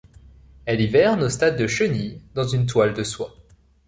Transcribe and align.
Elle 0.65 0.81
hiverne 0.81 1.21
au 1.21 1.29
stade 1.29 1.57
de 1.57 1.67
chenille, 1.67 2.23
dans 2.33 2.47
une 2.47 2.65
toile 2.65 2.95
de 2.95 3.03
soie. 3.03 3.35